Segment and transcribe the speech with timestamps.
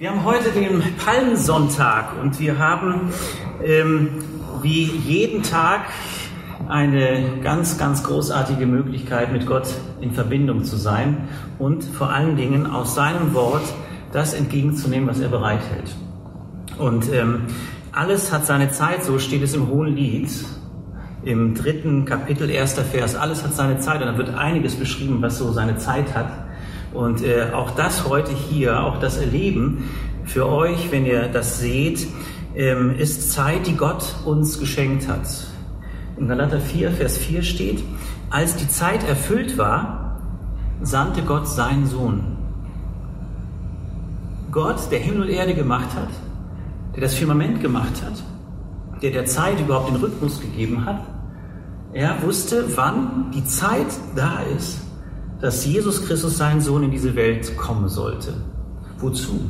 [0.00, 3.12] Wir haben heute den Palmsonntag und wir haben
[3.62, 4.08] ähm,
[4.62, 5.90] wie jeden Tag
[6.68, 9.68] eine ganz, ganz großartige Möglichkeit, mit Gott
[10.00, 11.28] in Verbindung zu sein
[11.58, 13.60] und vor allen Dingen aus seinem Wort
[14.10, 15.94] das entgegenzunehmen, was er bereithält.
[16.78, 17.42] Und ähm,
[17.92, 20.30] alles hat seine Zeit, so steht es im Hohen Lied,
[21.24, 23.16] im dritten Kapitel, erster Vers.
[23.16, 26.49] Alles hat seine Zeit und da wird einiges beschrieben, was so seine Zeit hat.
[26.92, 29.88] Und äh, auch das heute hier, auch das Erleben
[30.24, 32.06] für euch, wenn ihr das seht,
[32.54, 35.26] ähm, ist Zeit, die Gott uns geschenkt hat.
[36.16, 37.82] In Galater 4, Vers 4 steht,
[38.28, 40.20] als die Zeit erfüllt war,
[40.82, 42.36] sandte Gott seinen Sohn.
[44.50, 46.08] Gott, der Himmel und Erde gemacht hat,
[46.94, 51.00] der das Firmament gemacht hat, der der Zeit überhaupt den Rhythmus gegeben hat,
[51.92, 54.80] er wusste, wann die Zeit da ist,
[55.40, 58.34] dass Jesus Christus, sein Sohn, in diese Welt kommen sollte.
[58.98, 59.40] Wozu?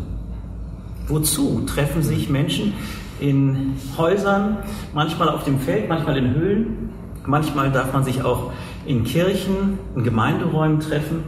[1.08, 2.74] Wozu treffen sich Menschen
[3.20, 4.58] in Häusern,
[4.94, 6.90] manchmal auf dem Feld, manchmal in Höhlen,
[7.26, 8.52] manchmal darf man sich auch
[8.86, 11.24] in Kirchen, in Gemeinderäumen treffen?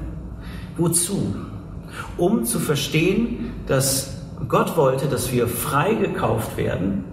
[0.77, 1.35] Wozu?
[2.17, 7.05] Um zu verstehen, dass Gott wollte, dass wir freigekauft werden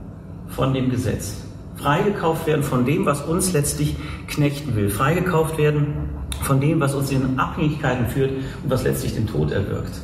[0.47, 1.41] von dem Gesetz.
[1.75, 3.95] Freigekauft werden von dem, was uns letztlich
[4.27, 4.89] knechten will.
[4.89, 6.09] Freigekauft werden
[6.41, 8.31] von dem, was uns in Abhängigkeiten führt
[8.63, 9.99] und was letztlich den Tod erwirkt.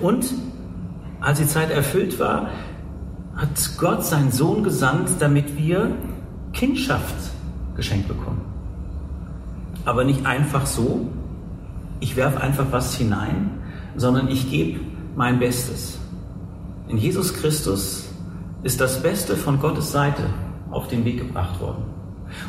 [0.00, 0.32] Und
[1.20, 2.50] als die Zeit erfüllt war,
[3.34, 5.92] hat Gott seinen Sohn gesandt, damit wir
[6.52, 7.14] Kindschaft
[7.76, 8.40] geschenkt bekommen.
[9.84, 11.08] Aber nicht einfach so,
[12.00, 13.50] ich werfe einfach was hinein,
[13.96, 14.80] sondern ich gebe
[15.16, 15.98] mein Bestes.
[16.88, 18.08] In Jesus Christus
[18.62, 20.24] ist das Beste von Gottes Seite
[20.70, 21.84] auf den Weg gebracht worden.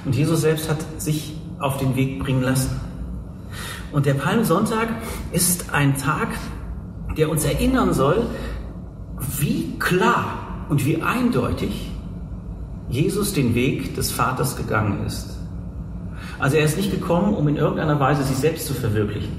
[0.05, 2.79] Und Jesus selbst hat sich auf den Weg bringen lassen.
[3.91, 4.89] Und der Palmsonntag
[5.31, 6.29] ist ein Tag,
[7.17, 8.27] der uns erinnern soll,
[9.39, 11.91] wie klar und wie eindeutig
[12.89, 15.37] Jesus den Weg des Vaters gegangen ist.
[16.39, 19.37] Also er ist nicht gekommen, um in irgendeiner Weise sich selbst zu verwirklichen,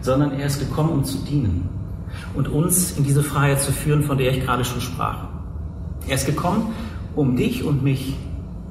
[0.00, 1.68] sondern er ist gekommen, um zu dienen
[2.34, 5.28] und uns in diese Freiheit zu führen, von der ich gerade schon sprach.
[6.08, 6.74] Er ist gekommen,
[7.14, 8.16] um dich und mich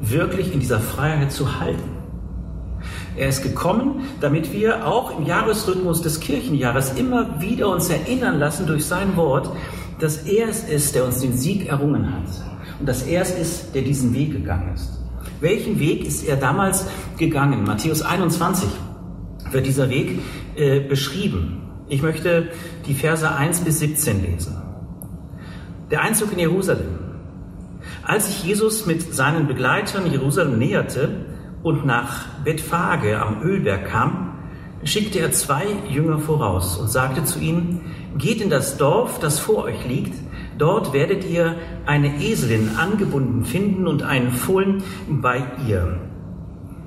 [0.01, 1.98] wirklich in dieser Freiheit zu halten.
[3.19, 8.65] Er ist gekommen, damit wir auch im Jahresrhythmus des Kirchenjahres immer wieder uns erinnern lassen
[8.65, 9.51] durch sein Wort,
[9.99, 12.29] dass er es ist, der uns den Sieg errungen hat
[12.79, 15.01] und dass er es ist, der diesen Weg gegangen ist.
[15.41, 16.87] Welchen Weg ist er damals
[17.17, 17.65] gegangen?
[17.65, 18.69] Matthäus 21
[19.51, 20.19] wird dieser Weg
[20.55, 21.63] äh, beschrieben.
[21.89, 22.47] Ich möchte
[22.87, 24.55] die Verse 1 bis 17 lesen.
[25.91, 26.99] Der Einzug in Jerusalem.
[28.01, 31.28] Als sich Jesus mit seinen Begleitern Jerusalem näherte
[31.63, 34.33] und nach Bethphage am Ölberg kam,
[34.83, 37.81] schickte er zwei Jünger voraus und sagte zu ihnen,
[38.17, 40.13] geht in das Dorf, das vor euch liegt,
[40.57, 41.55] dort werdet ihr
[41.85, 45.99] eine Eselin angebunden finden und einen Fohlen bei ihr.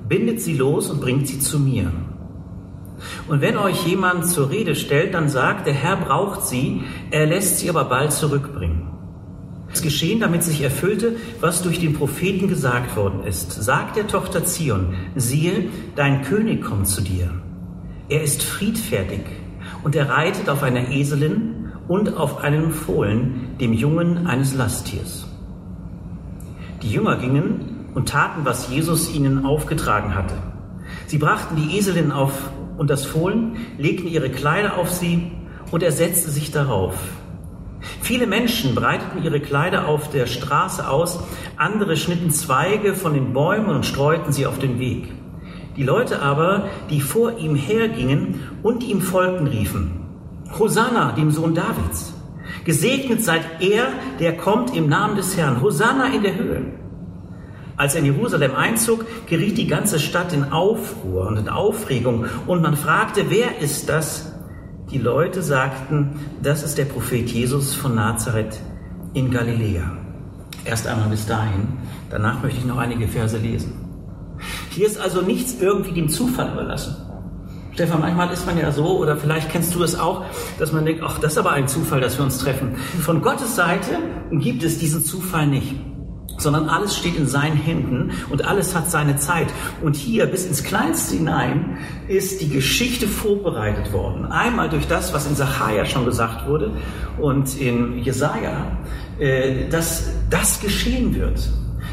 [0.07, 1.91] Bindet sie los und bringt sie zu mir.
[3.27, 7.59] Und wenn euch jemand zur Rede stellt, dann sagt, der Herr braucht sie, er lässt
[7.59, 8.92] sie aber bald zurückbringen.
[9.73, 13.51] Es geschehen, damit sich erfüllte, was durch den Propheten gesagt worden ist.
[13.51, 17.31] Sagt der Tochter Zion, siehe, dein König kommt zu dir.
[18.07, 19.21] Er ist friedfertig
[19.83, 25.27] und er reitet auf einer Eselin und auf einem Fohlen, dem Jungen eines Lasttiers.
[26.83, 30.35] Die Jünger gingen und taten, was Jesus ihnen aufgetragen hatte.
[31.07, 35.31] Sie brachten die Eselin auf und das Fohlen, legten ihre Kleider auf sie
[35.71, 36.95] und er setzte sich darauf.
[38.01, 41.19] Viele Menschen breiteten ihre Kleider auf der Straße aus,
[41.57, 45.11] andere schnitten Zweige von den Bäumen und streuten sie auf den Weg.
[45.75, 50.05] Die Leute aber, die vor ihm hergingen und ihm folgten, riefen,
[50.57, 52.13] Hosanna, dem Sohn Davids.
[52.63, 53.87] Gesegnet seid er,
[54.19, 55.61] der kommt im Namen des Herrn.
[55.61, 56.61] Hosanna in der Höhe.
[57.75, 62.61] Als er in Jerusalem einzog, geriet die ganze Stadt in Aufruhr und in Aufregung und
[62.61, 64.32] man fragte, wer ist das?
[64.93, 68.59] Die Leute sagten, das ist der Prophet Jesus von Nazareth
[69.15, 69.91] in Galiläa.
[70.65, 71.67] Erst einmal bis dahin.
[72.11, 73.73] Danach möchte ich noch einige Verse lesen.
[74.69, 76.95] Hier ist also nichts irgendwie dem Zufall überlassen.
[77.73, 80.25] Stefan, manchmal ist man ja so, oder vielleicht kennst du es auch,
[80.59, 82.75] dass man denkt, ach, das ist aber ein Zufall, dass wir uns treffen.
[83.01, 83.97] Von Gottes Seite
[84.29, 85.73] gibt es diesen Zufall nicht
[86.37, 89.47] sondern alles steht in seinen Händen und alles hat seine Zeit.
[89.81, 91.77] Und hier bis ins Kleinste hinein
[92.07, 94.25] ist die Geschichte vorbereitet worden.
[94.25, 96.71] Einmal durch das, was in Sacharja schon gesagt wurde
[97.19, 98.77] und in Jesaja,
[99.19, 101.49] äh, dass das geschehen wird.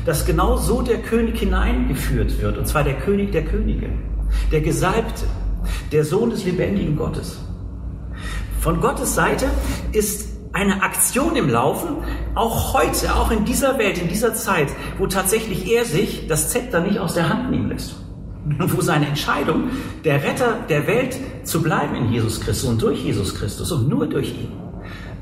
[0.07, 2.57] Dass genau so der König hineingeführt wird.
[2.57, 3.91] Und zwar der König der Könige,
[4.51, 5.25] der Gesalbte,
[5.93, 7.39] der Sohn des lebendigen Gottes.
[8.61, 9.47] Von Gottes Seite
[9.93, 11.97] ist eine Aktion im Laufen,
[12.35, 14.69] auch heute, auch in dieser Welt, in dieser Zeit,
[14.99, 17.97] wo tatsächlich er sich das Zepter nicht aus der Hand nehmen lässt.
[18.45, 19.71] Und wo seine Entscheidung,
[20.05, 24.07] der Retter der Welt zu bleiben in Jesus Christus und durch Jesus Christus und nur
[24.07, 24.53] durch ihn,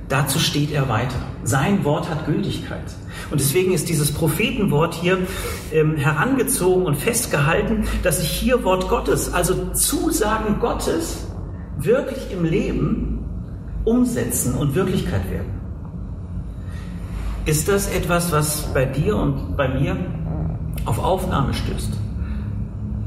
[0.08, 1.16] dazu steht er weiter.
[1.44, 2.84] Sein Wort hat Gültigkeit.
[3.30, 5.18] Und deswegen ist dieses Prophetenwort hier
[5.72, 11.26] ähm, herangezogen und festgehalten, dass sich hier Wort Gottes, also Zusagen Gottes,
[11.78, 13.24] wirklich im Leben
[13.84, 15.57] umsetzen und Wirklichkeit werden.
[17.44, 19.96] Ist das etwas, was bei dir und bei mir
[20.84, 21.92] auf Aufnahme stößt?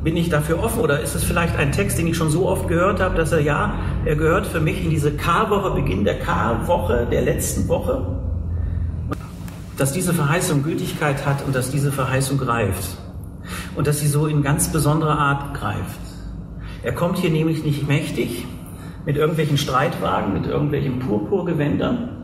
[0.03, 2.67] Bin ich dafür offen oder ist es vielleicht ein Text, den ich schon so oft
[2.67, 7.07] gehört habe, dass er ja, er gehört für mich in diese Karwoche, Beginn der Karwoche,
[7.11, 8.19] der letzten Woche?
[9.77, 12.97] Dass diese Verheißung Gültigkeit hat und dass diese Verheißung greift.
[13.75, 15.99] Und dass sie so in ganz besonderer Art greift.
[16.83, 18.45] Er kommt hier nämlich nicht mächtig
[19.05, 22.20] mit irgendwelchen Streitwagen, mit irgendwelchen Purpurgewändern,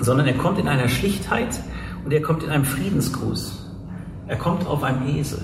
[0.00, 1.60] sondern er kommt in einer Schlichtheit
[2.04, 3.70] und er kommt in einem Friedensgruß.
[4.26, 5.40] Er kommt auf einem Esel.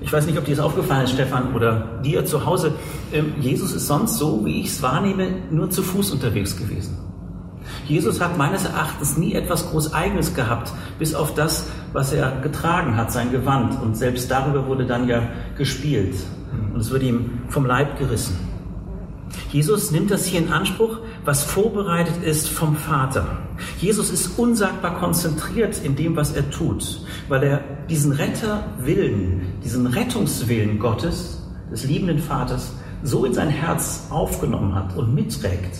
[0.00, 2.72] Ich weiß nicht, ob dir das aufgefallen ist, Stefan, oder dir zu Hause.
[3.12, 6.96] Ähm, Jesus ist sonst so, wie ich es wahrnehme, nur zu Fuß unterwegs gewesen.
[7.86, 12.96] Jesus hat meines Erachtens nie etwas groß Eigenes gehabt, bis auf das, was er getragen
[12.96, 13.80] hat, sein Gewand.
[13.82, 15.22] Und selbst darüber wurde dann ja
[15.56, 16.14] gespielt.
[16.72, 18.36] Und es wird ihm vom Leib gerissen.
[19.50, 23.26] Jesus nimmt das hier in Anspruch, was vorbereitet ist vom Vater.
[23.78, 27.60] Jesus ist unsagbar konzentriert in dem, was er tut, weil er
[27.90, 32.72] diesen Retterwillen, diesen Rettungswillen Gottes, des liebenden Vaters,
[33.02, 35.76] so in sein Herz aufgenommen hat und mitträgt,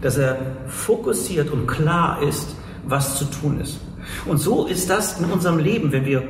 [0.00, 3.78] dass er fokussiert und klar ist, was zu tun ist.
[4.26, 6.24] Und so ist das in unserem Leben, wenn wir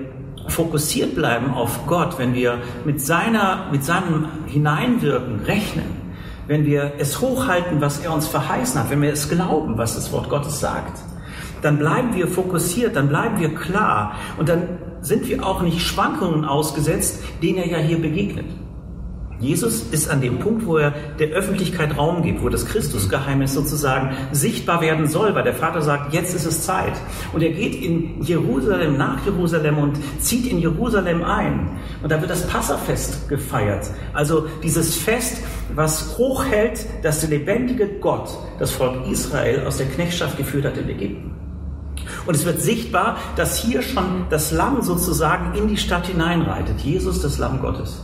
[0.49, 6.04] fokussiert bleiben auf Gott, wenn wir mit seiner, mit seinem Hineinwirken rechnen,
[6.47, 10.13] wenn wir es hochhalten, was er uns verheißen hat, wenn wir es glauben, was das
[10.13, 11.01] Wort Gottes sagt,
[11.63, 16.45] dann bleiben wir fokussiert, dann bleiben wir klar und dann sind wir auch nicht Schwankungen
[16.45, 18.47] ausgesetzt, denen er ja hier begegnet.
[19.41, 24.17] Jesus ist an dem Punkt, wo er der Öffentlichkeit Raum gibt, wo das Christusgeheimnis sozusagen
[24.33, 26.93] sichtbar werden soll, weil der Vater sagt, jetzt ist es Zeit.
[27.33, 31.79] Und er geht in Jerusalem, nach Jerusalem und zieht in Jerusalem ein.
[32.03, 33.91] Und da wird das Passafest gefeiert.
[34.13, 35.43] Also dieses Fest,
[35.75, 38.29] was hochhält, dass der lebendige Gott
[38.59, 41.35] das Volk Israel aus der Knechtschaft geführt hat in Ägypten.
[42.27, 46.81] Und es wird sichtbar, dass hier schon das Lamm sozusagen in die Stadt hineinreitet.
[46.81, 48.03] Jesus, das Lamm Gottes.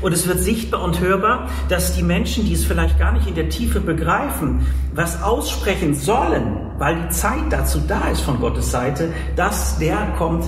[0.00, 3.34] Und es wird sichtbar und hörbar, dass die Menschen, die es vielleicht gar nicht in
[3.34, 9.12] der Tiefe begreifen, was aussprechen sollen, weil die Zeit dazu da ist von Gottes Seite,
[9.36, 10.44] dass der kommt,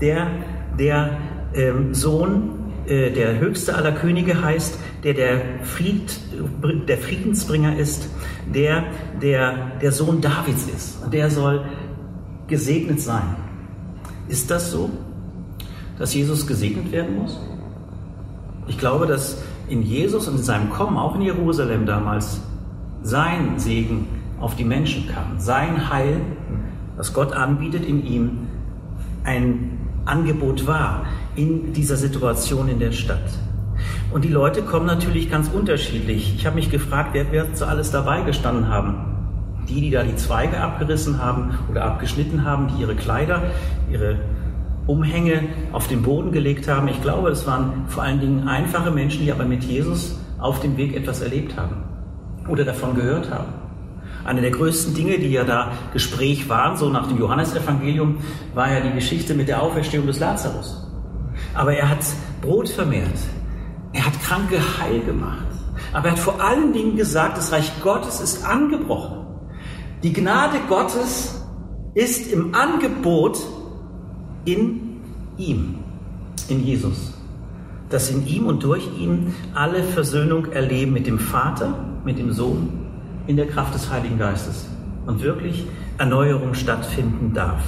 [0.00, 0.28] der
[0.78, 1.18] der
[1.54, 2.59] ähm, Sohn,
[2.90, 6.18] äh, der höchste aller Könige heißt, der der, Fried,
[6.88, 8.10] der Friedensbringer ist,
[8.52, 8.84] der
[9.22, 11.02] der der Sohn Davids ist.
[11.04, 11.64] Und der soll
[12.48, 13.36] gesegnet sein.
[14.28, 14.90] Ist das so,
[15.98, 17.38] dass Jesus gesegnet werden muss?
[18.66, 22.40] Ich glaube, dass in Jesus und in seinem Kommen, auch in Jerusalem damals,
[23.02, 24.08] sein Segen
[24.40, 26.20] auf die Menschen kam, sein Heil,
[26.96, 28.38] was Gott anbietet in ihm,
[29.22, 33.30] ein Angebot war in dieser Situation in der Stadt.
[34.12, 36.34] Und die Leute kommen natürlich ganz unterschiedlich.
[36.36, 38.94] Ich habe mich gefragt, wer wird so alles dabei gestanden haben?
[39.68, 43.42] Die, die da die Zweige abgerissen haben oder abgeschnitten haben, die ihre Kleider,
[43.90, 44.18] ihre
[44.86, 46.88] Umhänge auf den Boden gelegt haben.
[46.88, 50.76] Ich glaube, es waren vor allen Dingen einfache Menschen, die aber mit Jesus auf dem
[50.76, 51.76] Weg etwas erlebt haben
[52.48, 53.52] oder davon gehört haben.
[54.24, 58.18] Eine der größten Dinge, die ja da Gespräch waren, so nach dem Johannesevangelium,
[58.54, 60.89] war ja die Geschichte mit der Auferstehung des Lazarus.
[61.54, 62.04] Aber er hat
[62.42, 63.18] Brot vermehrt.
[63.92, 65.46] Er hat Kranke heil gemacht.
[65.92, 69.26] Aber er hat vor allen Dingen gesagt, das Reich Gottes ist angebrochen.
[70.02, 71.42] Die Gnade Gottes
[71.94, 73.38] ist im Angebot
[74.44, 75.00] in
[75.36, 75.78] ihm,
[76.48, 77.12] in Jesus.
[77.88, 82.86] Dass in ihm und durch ihn alle Versöhnung erleben mit dem Vater, mit dem Sohn,
[83.26, 84.68] in der Kraft des Heiligen Geistes
[85.06, 85.66] und wirklich
[85.98, 87.62] Erneuerung stattfinden darf.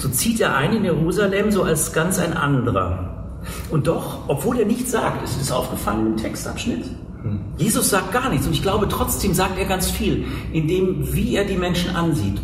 [0.00, 3.36] So zieht er ein in Jerusalem so als ganz ein anderer.
[3.70, 6.86] Und doch, obwohl er nichts sagt, ist es aufgefallen im Textabschnitt.
[7.58, 11.36] Jesus sagt gar nichts und ich glaube trotzdem sagt er ganz viel, in dem, wie
[11.36, 12.40] er die Menschen ansieht,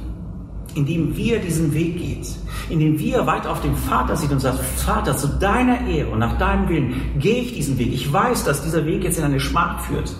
[0.74, 2.28] in dem, wie er diesen Weg geht,
[2.68, 6.36] indem wir weiter auf den Vater sieht und sagt, Vater, zu deiner Ehre und nach
[6.36, 7.94] deinem Willen gehe ich diesen Weg.
[7.94, 10.14] Ich weiß, dass dieser Weg jetzt in eine Schmach führt,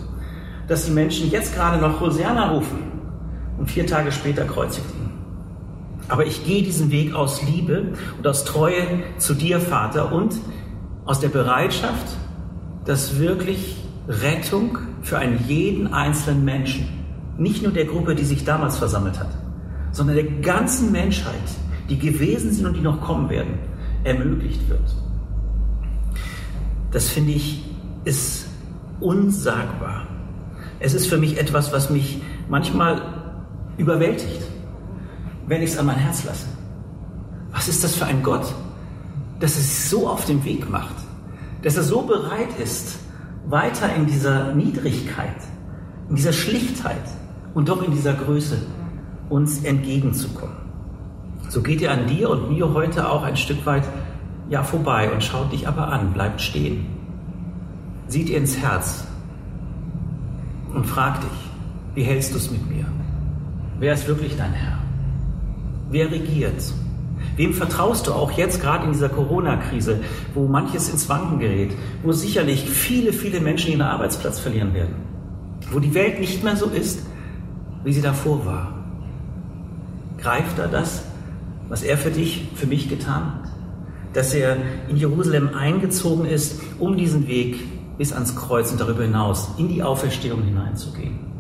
[0.68, 2.78] dass die Menschen jetzt gerade noch Hosanna rufen
[3.58, 5.05] und vier Tage später kreuzigt ihn.
[6.08, 8.82] Aber ich gehe diesen Weg aus Liebe und aus Treue
[9.18, 10.34] zu dir, Vater, und
[11.04, 12.16] aus der Bereitschaft,
[12.84, 13.76] dass wirklich
[14.08, 16.88] Rettung für einen jeden einzelnen Menschen
[17.38, 19.30] nicht nur der Gruppe, die sich damals versammelt hat,
[19.92, 21.34] sondern der ganzen Menschheit,
[21.88, 23.58] die gewesen sind und die noch kommen werden,
[24.04, 24.94] ermöglicht wird.
[26.92, 27.64] Das finde ich
[28.04, 28.46] ist
[29.00, 30.06] unsagbar.
[30.78, 33.02] Es ist für mich etwas, was mich manchmal
[33.76, 34.42] überwältigt,
[35.46, 36.46] wenn ich es an mein Herz lasse.
[37.52, 38.52] Was ist das für ein Gott,
[39.40, 40.94] dass er sich so auf den Weg macht,
[41.62, 42.98] dass er so bereit ist,
[43.46, 45.36] weiter in dieser Niedrigkeit,
[46.08, 46.96] in dieser Schlichtheit
[47.54, 48.58] und doch in dieser Größe
[49.28, 50.56] uns entgegenzukommen.
[51.48, 53.84] So geht er an dir und mir heute auch ein Stück weit
[54.48, 56.86] ja vorbei und schaut dich aber an, bleibt stehen,
[58.08, 59.06] sieht ihr ins Herz
[60.74, 61.50] und fragt dich,
[61.94, 62.84] wie hältst du es mit mir?
[63.78, 64.78] Wer ist wirklich dein Herr?
[65.90, 66.62] Wer regiert?
[67.36, 70.00] Wem vertraust du auch jetzt gerade in dieser Corona-Krise,
[70.34, 74.94] wo manches ins Wanken gerät, wo sicherlich viele, viele Menschen ihren Arbeitsplatz verlieren werden,
[75.70, 77.00] wo die Welt nicht mehr so ist,
[77.84, 78.72] wie sie davor war?
[80.18, 81.04] Greift er das,
[81.68, 83.50] was er für dich, für mich getan hat?
[84.12, 84.56] Dass er
[84.88, 87.58] in Jerusalem eingezogen ist, um diesen Weg
[87.98, 91.35] bis ans Kreuz und darüber hinaus in die Auferstehung hineinzugehen.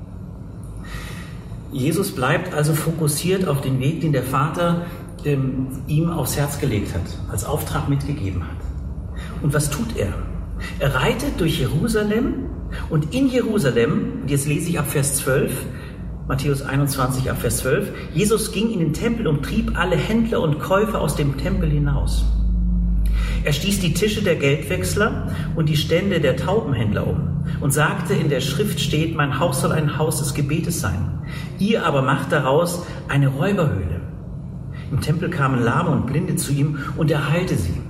[1.72, 4.86] Jesus bleibt also fokussiert auf den Weg, den der Vater
[5.24, 8.56] ähm, ihm aufs Herz gelegt hat, als Auftrag mitgegeben hat.
[9.42, 10.12] Und was tut er?
[10.78, 12.46] Er reitet durch Jerusalem
[12.88, 15.52] und in Jerusalem, und jetzt lese ich ab Vers 12,
[16.28, 20.58] Matthäus 21 ab Vers 12, Jesus ging in den Tempel und trieb alle Händler und
[20.58, 22.24] Käufer aus dem Tempel hinaus.
[23.46, 28.28] Er stieß die Tische der Geldwechsler und die Stände der Taubenhändler um und sagte, in
[28.28, 31.20] der Schrift steht, mein Haus soll ein Haus des Gebetes sein.
[31.60, 34.00] Ihr aber macht daraus eine Räuberhöhle.
[34.90, 37.80] Im Tempel kamen Lahme und Blinde zu ihm und er heilte sie.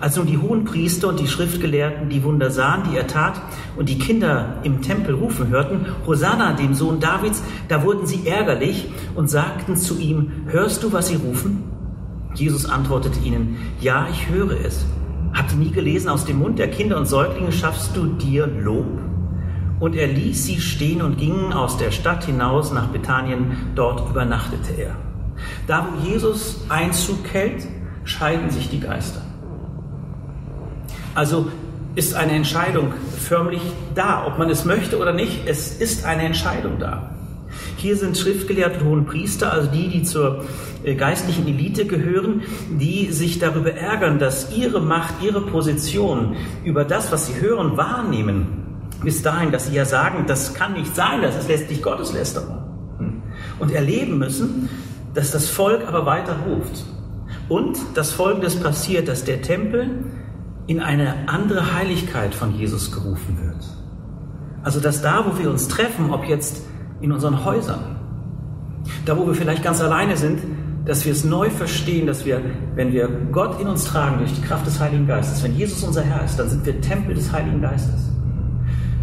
[0.00, 3.40] Als nun die hohen Priester und die Schriftgelehrten die Wunder sahen, die er tat,
[3.76, 8.88] und die Kinder im Tempel rufen hörten, Hosanna, dem Sohn Davids, da wurden sie ärgerlich
[9.14, 11.69] und sagten zu ihm, hörst du, was sie rufen?
[12.34, 14.84] Jesus antwortete ihnen, ja, ich höre es.
[15.32, 18.86] Habt ihr nie gelesen, aus dem Mund der Kinder und Säuglinge schaffst du dir Lob?
[19.78, 24.72] Und er ließ sie stehen und ging aus der Stadt hinaus nach Bethanien, dort übernachtete
[24.72, 24.96] er.
[25.66, 27.66] Da, wo Jesus Einzug hält,
[28.04, 29.22] scheiden sich die Geister.
[31.14, 31.48] Also
[31.94, 33.62] ist eine Entscheidung förmlich
[33.94, 35.46] da, ob man es möchte oder nicht.
[35.46, 37.10] Es ist eine Entscheidung da.
[37.76, 40.44] Hier sind Schriftgelehrte und hohen Priester, also die, die zur
[40.84, 47.12] äh, geistlichen Elite gehören, die sich darüber ärgern, dass ihre Macht, ihre Position über das,
[47.12, 48.60] was sie hören, wahrnehmen,
[49.02, 52.58] bis dahin, dass sie ja sagen, das kann nicht sein, das ist letztlich Gotteslästerung.
[53.58, 54.68] Und erleben müssen,
[55.14, 56.84] dass das Volk aber weiter ruft.
[57.48, 60.04] Und dass Folgendes passiert, dass der Tempel
[60.66, 63.64] in eine andere Heiligkeit von Jesus gerufen wird.
[64.62, 66.62] Also dass da, wo wir uns treffen, ob jetzt
[67.00, 67.80] in unseren Häusern,
[69.04, 70.40] da, wo wir vielleicht ganz alleine sind,
[70.84, 72.40] dass wir es neu verstehen, dass wir,
[72.74, 76.02] wenn wir Gott in uns tragen durch die Kraft des Heiligen Geistes, wenn Jesus unser
[76.02, 78.10] Herr ist, dann sind wir Tempel des Heiligen Geistes.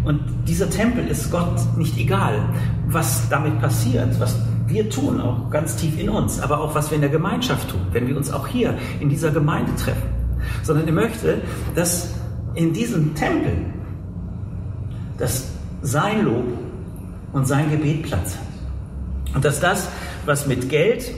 [0.04, 2.40] Und dieser Tempel ist Gott nicht egal,
[2.88, 4.36] was damit passiert, was
[4.66, 7.80] wir tun, auch ganz tief in uns, aber auch was wir in der Gemeinschaft tun,
[7.92, 10.08] wenn wir uns auch hier in dieser Gemeinde treffen.
[10.62, 11.38] Sondern er möchte,
[11.74, 12.14] dass
[12.54, 13.52] in diesem Tempel
[15.18, 15.50] dass
[15.82, 16.44] sein Lob
[17.32, 19.34] und sein Gebet Platz hat.
[19.34, 19.88] Und dass das,
[20.24, 21.12] was mit Geld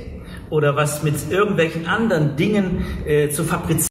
[0.51, 3.89] oder was mit irgendwelchen anderen Dingen äh, zu fabrizieren,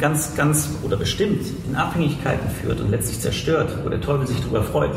[0.00, 4.62] ganz, ganz oder bestimmt in Abhängigkeiten führt und letztlich zerstört, wo der Teufel sich darüber
[4.62, 4.92] freut,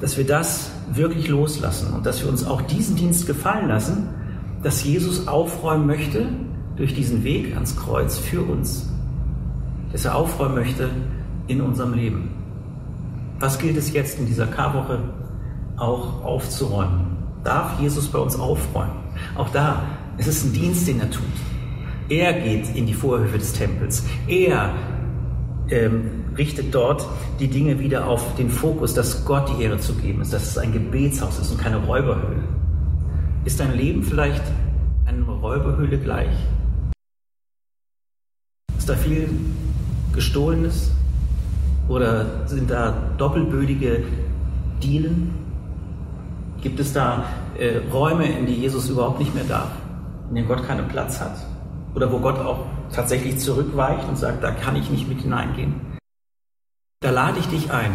[0.00, 4.08] dass wir das wirklich loslassen und dass wir uns auch diesen Dienst gefallen lassen,
[4.62, 6.28] dass Jesus aufräumen möchte
[6.76, 8.90] durch diesen Weg ans Kreuz für uns,
[9.92, 10.90] dass er aufräumen möchte
[11.46, 12.35] in unserem Leben.
[13.38, 14.98] Was gilt es jetzt in dieser Karwoche
[15.76, 17.18] auch aufzuräumen?
[17.44, 18.96] Darf Jesus bei uns aufräumen?
[19.36, 19.82] Auch da,
[20.16, 21.24] es ist ein Dienst, den er tut.
[22.08, 24.04] Er geht in die Vorhöfe des Tempels.
[24.26, 24.72] Er
[25.68, 27.06] ähm, richtet dort
[27.38, 30.58] die Dinge wieder auf den Fokus, dass Gott die Ehre zu geben ist, dass es
[30.58, 32.42] ein Gebetshaus ist und keine Räuberhöhle.
[33.44, 34.42] Ist dein Leben vielleicht
[35.04, 36.34] eine Räuberhöhle gleich?
[38.78, 39.28] Ist da viel
[40.14, 40.90] Gestohlenes?
[41.88, 44.04] Oder sind da doppelbödige
[44.82, 45.34] Dielen?
[46.60, 47.24] Gibt es da
[47.58, 49.70] äh, Räume, in die Jesus überhaupt nicht mehr darf,
[50.28, 51.36] in denen Gott keinen Platz hat?
[51.94, 55.74] Oder wo Gott auch tatsächlich zurückweicht und sagt, da kann ich nicht mit hineingehen?
[57.00, 57.92] Da lade ich dich ein,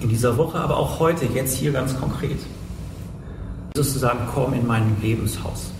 [0.00, 2.38] in dieser Woche, aber auch heute, jetzt hier ganz konkret,
[3.74, 5.72] Jesus zu sagen, komm in mein Lebenshaus.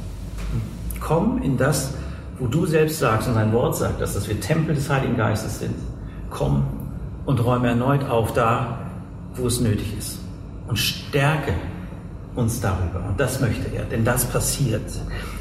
[1.01, 1.95] Komm in das,
[2.39, 5.61] wo du selbst sagst und dein Wort sagt, dass, dass wir Tempel des Heiligen Geistes
[5.61, 5.77] sind.
[6.31, 6.65] Komm
[7.27, 8.79] und räume erneut auf da,
[9.35, 10.19] wo es nötig ist.
[10.67, 11.53] und stärke
[12.35, 13.05] uns darüber.
[13.07, 14.83] Und das möchte er, denn das passiert.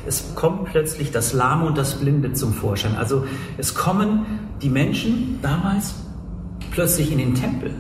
[0.05, 2.95] Es kommt plötzlich das Lahme und das Blinde zum Vorschein.
[2.95, 3.25] Also
[3.57, 4.25] es kommen
[4.61, 5.95] die Menschen damals
[6.71, 7.71] plötzlich in den Tempel.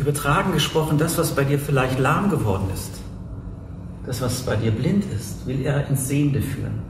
[0.00, 2.92] Übertragen gesprochen, das, was bei dir vielleicht lahm geworden ist,
[4.06, 6.80] das, was bei dir blind ist, will er ins Sehende führen.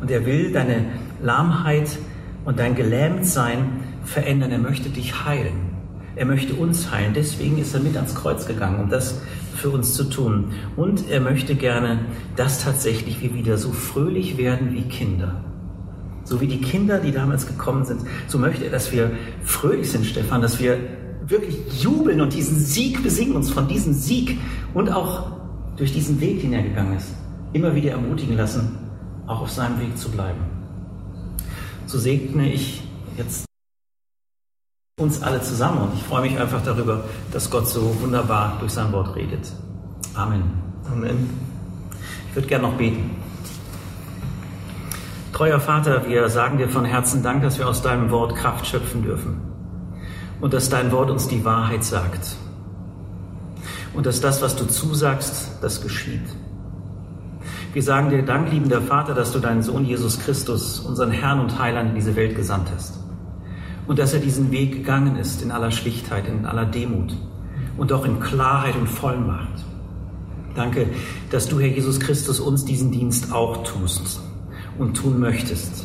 [0.00, 0.86] Und er will deine
[1.22, 1.98] Lahmheit
[2.44, 4.50] und dein Gelähmtsein verändern.
[4.50, 5.74] Er möchte dich heilen.
[6.16, 7.12] Er möchte uns heilen.
[7.14, 9.20] Deswegen ist er mit ans Kreuz gegangen, um das
[9.56, 10.52] für uns zu tun.
[10.76, 12.00] Und er möchte gerne,
[12.36, 15.44] dass tatsächlich wir wieder so fröhlich werden wie Kinder.
[16.24, 19.10] So wie die Kinder, die damals gekommen sind, so möchte er, dass wir
[19.42, 20.78] fröhlich sind, Stefan, dass wir
[21.26, 24.38] wirklich jubeln und diesen Sieg besingen, uns von diesem Sieg
[24.72, 25.32] und auch
[25.76, 27.14] durch diesen Weg, den er gegangen ist,
[27.52, 28.78] immer wieder ermutigen lassen,
[29.26, 30.53] auch auf seinem Weg zu bleiben.
[31.86, 32.82] So segne ich
[33.16, 33.44] jetzt
[35.00, 38.92] uns alle zusammen und ich freue mich einfach darüber, dass Gott so wunderbar durch sein
[38.92, 39.52] Wort redet.
[40.14, 40.44] Amen.
[40.90, 41.30] Amen.
[42.28, 43.10] Ich würde gerne noch beten.
[45.32, 49.02] Treuer Vater, wir sagen dir von Herzen Dank, dass wir aus deinem Wort Kraft schöpfen
[49.02, 49.40] dürfen
[50.40, 52.36] und dass dein Wort uns die Wahrheit sagt
[53.94, 56.22] und dass das, was du zusagst, das geschieht.
[57.74, 61.58] Wir sagen dir Dank, liebender Vater, dass du deinen Sohn Jesus Christus, unseren Herrn und
[61.58, 63.00] Heiland, in diese Welt gesandt hast.
[63.88, 67.16] Und dass er diesen Weg gegangen ist in aller Schlichtheit, in aller Demut
[67.76, 69.64] und auch in Klarheit und Vollmacht.
[70.54, 70.86] Danke,
[71.30, 74.20] dass du, Herr Jesus Christus, uns diesen Dienst auch tust
[74.78, 75.84] und tun möchtest.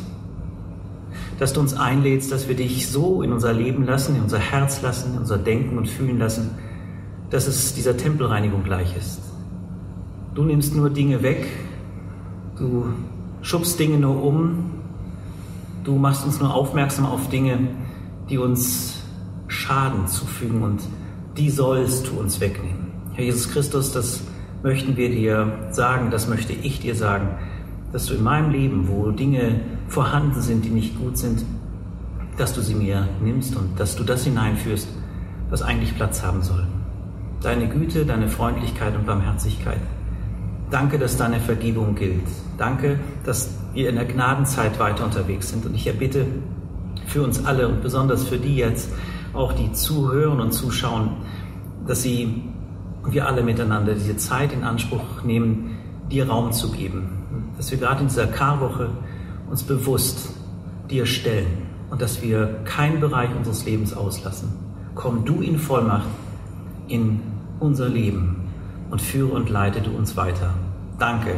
[1.40, 4.80] Dass du uns einlädst, dass wir dich so in unser Leben lassen, in unser Herz
[4.80, 6.52] lassen, in unser Denken und Fühlen lassen,
[7.30, 9.22] dass es dieser Tempelreinigung gleich ist.
[10.36, 11.48] Du nimmst nur Dinge weg,
[12.60, 12.92] du
[13.42, 14.70] schubst Dinge nur um,
[15.82, 17.58] du machst uns nur aufmerksam auf Dinge,
[18.28, 19.02] die uns
[19.48, 20.80] Schaden zufügen und
[21.36, 22.92] die sollst du uns wegnehmen.
[23.14, 24.22] Herr Jesus Christus, das
[24.62, 27.30] möchten wir dir sagen, das möchte ich dir sagen,
[27.92, 31.44] dass du in meinem Leben, wo Dinge vorhanden sind, die nicht gut sind,
[32.36, 34.88] dass du sie mir nimmst und dass du das hineinführst,
[35.48, 36.68] was eigentlich Platz haben soll
[37.42, 39.80] deine Güte, deine Freundlichkeit und Barmherzigkeit.
[40.70, 42.22] Danke, dass deine Vergebung gilt.
[42.56, 45.66] Danke, dass wir in der Gnadenzeit weiter unterwegs sind.
[45.66, 46.26] Und ich erbitte
[47.06, 48.90] für uns alle und besonders für die jetzt,
[49.32, 51.10] auch die zuhören und zuschauen,
[51.86, 52.42] dass sie,
[53.04, 55.76] wir alle miteinander, diese Zeit in Anspruch nehmen,
[56.10, 57.52] dir Raum zu geben.
[57.56, 58.90] Dass wir gerade in dieser Karwoche
[59.48, 60.30] uns bewusst
[60.88, 64.52] dir stellen und dass wir keinen Bereich unseres Lebens auslassen.
[64.94, 66.08] Komm du in Vollmacht
[66.86, 67.20] in
[67.58, 68.39] unser Leben
[68.90, 70.54] und führe und leite du uns weiter.
[70.98, 71.36] Danke,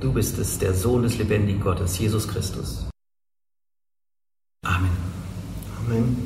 [0.00, 2.88] du bist es, der Sohn des lebendigen Gottes, Jesus Christus.
[4.64, 4.90] Amen.
[5.84, 6.25] Amen.